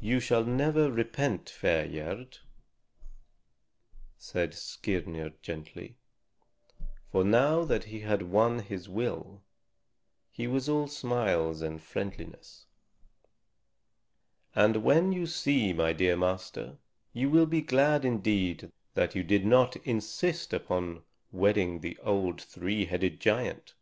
[0.00, 2.38] "You shall never repent, fair Gerd,"
[4.16, 5.98] said Skirnir gently.
[7.10, 9.42] For now that he had won his will,
[10.30, 12.64] he was all smiles and friendliness.
[14.54, 16.78] "And when you see my dear master,
[17.12, 22.86] you will be glad indeed that you did not insist upon wedding the old three
[22.86, 23.74] headed giant.